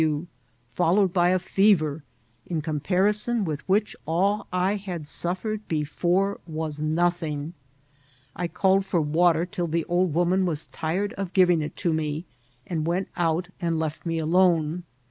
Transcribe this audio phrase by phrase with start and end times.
[0.01, 0.27] S21 ague*
[0.75, 2.01] fdloired by a hver^
[2.47, 7.53] in conqpanioii with whicfa aU I had suffered before was nothing.
[8.35, 12.25] I called for water till the old woman was tired of giving it to me,
[12.65, 14.85] and w^QLt out and left me alone.